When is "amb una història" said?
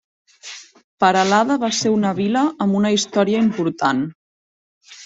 2.67-3.45